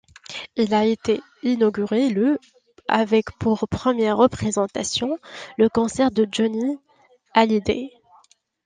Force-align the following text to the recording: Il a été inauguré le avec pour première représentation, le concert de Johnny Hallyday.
Il 0.55 0.73
a 0.73 0.83
été 0.83 1.21
inauguré 1.43 2.09
le 2.09 2.39
avec 2.87 3.29
pour 3.37 3.67
première 3.69 4.17
représentation, 4.17 5.19
le 5.59 5.69
concert 5.69 6.09
de 6.09 6.27
Johnny 6.31 6.79
Hallyday. 7.35 7.91